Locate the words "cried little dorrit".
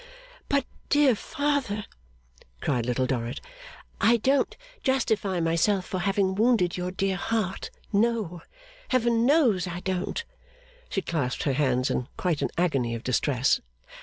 2.59-3.39